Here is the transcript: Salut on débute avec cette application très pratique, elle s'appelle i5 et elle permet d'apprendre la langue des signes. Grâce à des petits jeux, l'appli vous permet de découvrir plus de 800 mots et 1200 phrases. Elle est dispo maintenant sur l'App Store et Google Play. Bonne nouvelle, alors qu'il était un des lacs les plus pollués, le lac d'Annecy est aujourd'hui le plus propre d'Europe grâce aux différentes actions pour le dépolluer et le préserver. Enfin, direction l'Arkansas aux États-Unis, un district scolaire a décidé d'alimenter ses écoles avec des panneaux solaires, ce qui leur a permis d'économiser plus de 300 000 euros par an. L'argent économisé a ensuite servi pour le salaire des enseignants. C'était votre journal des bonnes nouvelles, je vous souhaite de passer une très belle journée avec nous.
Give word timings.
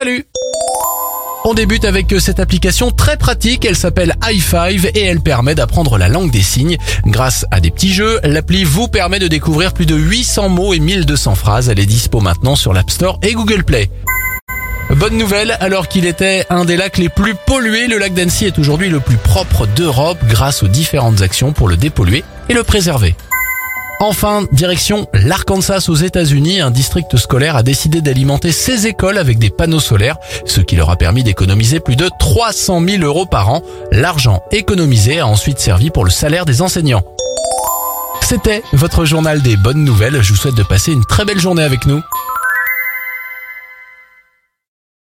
Salut 0.00 0.24
on 1.44 1.54
débute 1.54 1.84
avec 1.84 2.14
cette 2.20 2.38
application 2.38 2.92
très 2.92 3.16
pratique, 3.16 3.64
elle 3.64 3.76
s'appelle 3.76 4.14
i5 4.22 4.92
et 4.94 5.02
elle 5.02 5.20
permet 5.20 5.56
d'apprendre 5.56 5.98
la 5.98 6.08
langue 6.08 6.30
des 6.30 6.40
signes. 6.40 6.78
Grâce 7.04 7.44
à 7.50 7.58
des 7.58 7.72
petits 7.72 7.92
jeux, 7.92 8.20
l'appli 8.22 8.62
vous 8.62 8.86
permet 8.86 9.18
de 9.18 9.26
découvrir 9.26 9.74
plus 9.74 9.84
de 9.84 9.96
800 9.96 10.48
mots 10.50 10.72
et 10.72 10.78
1200 10.78 11.34
phrases. 11.34 11.68
Elle 11.68 11.80
est 11.80 11.86
dispo 11.86 12.20
maintenant 12.20 12.54
sur 12.54 12.72
l'App 12.72 12.90
Store 12.92 13.18
et 13.22 13.32
Google 13.32 13.64
Play. 13.64 13.90
Bonne 14.90 15.18
nouvelle, 15.18 15.56
alors 15.58 15.88
qu'il 15.88 16.06
était 16.06 16.46
un 16.48 16.64
des 16.64 16.76
lacs 16.76 16.98
les 16.98 17.08
plus 17.08 17.34
pollués, 17.34 17.88
le 17.88 17.98
lac 17.98 18.14
d'Annecy 18.14 18.46
est 18.46 18.60
aujourd'hui 18.60 18.88
le 18.88 19.00
plus 19.00 19.16
propre 19.16 19.66
d'Europe 19.66 20.18
grâce 20.28 20.62
aux 20.62 20.68
différentes 20.68 21.22
actions 21.22 21.52
pour 21.52 21.66
le 21.66 21.76
dépolluer 21.76 22.22
et 22.48 22.54
le 22.54 22.62
préserver. 22.62 23.16
Enfin, 24.04 24.42
direction 24.50 25.06
l'Arkansas 25.14 25.84
aux 25.88 25.94
États-Unis, 25.94 26.60
un 26.60 26.72
district 26.72 27.16
scolaire 27.16 27.54
a 27.54 27.62
décidé 27.62 28.00
d'alimenter 28.00 28.50
ses 28.50 28.88
écoles 28.88 29.16
avec 29.16 29.38
des 29.38 29.48
panneaux 29.48 29.78
solaires, 29.78 30.16
ce 30.44 30.60
qui 30.60 30.74
leur 30.74 30.90
a 30.90 30.96
permis 30.96 31.22
d'économiser 31.22 31.78
plus 31.78 31.94
de 31.94 32.10
300 32.18 32.82
000 32.84 33.04
euros 33.04 33.26
par 33.26 33.48
an. 33.48 33.62
L'argent 33.92 34.42
économisé 34.50 35.20
a 35.20 35.28
ensuite 35.28 35.60
servi 35.60 35.90
pour 35.90 36.04
le 36.04 36.10
salaire 36.10 36.46
des 36.46 36.62
enseignants. 36.62 37.04
C'était 38.22 38.64
votre 38.72 39.04
journal 39.04 39.40
des 39.40 39.56
bonnes 39.56 39.84
nouvelles, 39.84 40.20
je 40.20 40.32
vous 40.32 40.38
souhaite 40.38 40.56
de 40.56 40.64
passer 40.64 40.90
une 40.90 41.04
très 41.04 41.24
belle 41.24 41.38
journée 41.38 41.62
avec 41.62 41.86
nous. 41.86 42.02